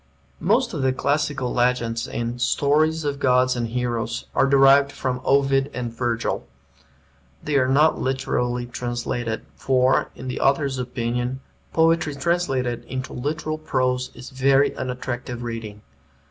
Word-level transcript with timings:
Most 0.39 0.73
of 0.73 0.81
the 0.81 0.93
classical 0.93 1.53
legends 1.53 2.07
in 2.07 2.39
"Stories 2.39 3.03
of 3.03 3.19
Gods 3.19 3.55
and 3.55 3.67
Heroes" 3.67 4.25
are 4.33 4.47
derived 4.47 4.91
from 4.91 5.21
Ovid 5.23 5.69
and 5.75 5.93
Virgil. 5.93 6.47
They 7.43 7.55
are 7.57 7.67
not 7.67 8.01
literally 8.01 8.65
translated, 8.65 9.45
for, 9.55 10.09
in 10.15 10.27
the 10.27 10.39
author's 10.41 10.79
opinion, 10.79 11.41
poetry 11.71 12.15
translated 12.15 12.83
into 12.85 13.13
literal 13.13 13.59
prose 13.59 14.09
is 14.15 14.31
very 14.31 14.75
unattractive 14.75 15.43
reading. 15.43 15.83